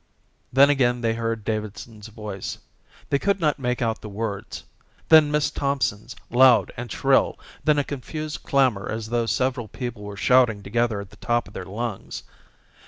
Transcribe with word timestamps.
Then 0.51 0.71
again 0.71 1.01
they 1.01 1.13
heard 1.13 1.43
Davidson's 1.45 2.07
voice, 2.07 2.57
they 3.11 3.19
could 3.19 3.39
not 3.39 3.59
make 3.59 3.83
out 3.83 4.01
the 4.01 4.09
words, 4.09 4.63
then 5.09 5.29
Miss 5.29 5.51
Thompson's, 5.51 6.15
loud 6.31 6.71
and 6.75 6.91
shrill, 6.91 7.37
then 7.63 7.77
a 7.77 7.83
confused 7.83 8.41
clamour 8.41 8.89
as 8.89 9.09
though 9.09 9.27
several 9.27 9.67
people 9.67 10.01
were 10.01 10.17
shouting 10.17 10.63
together 10.63 11.01
at 11.01 11.11
the 11.11 11.17
top 11.17 11.47
of 11.47 11.53
their 11.53 11.65
lungs. 11.65 12.23